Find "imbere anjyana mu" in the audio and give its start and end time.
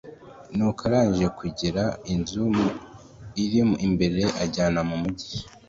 3.87-4.95